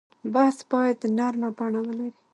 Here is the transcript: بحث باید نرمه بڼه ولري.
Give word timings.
بحث 0.33 0.57
باید 0.71 0.99
نرمه 1.17 1.49
بڼه 1.57 1.79
ولري. 1.83 2.09